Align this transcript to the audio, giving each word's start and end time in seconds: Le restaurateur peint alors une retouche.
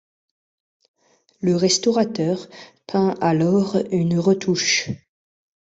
Le 1.41 1.55
restaurateur 1.55 2.49
peint 2.87 3.13
alors 3.21 3.77
une 3.91 4.17
retouche. 4.17 4.89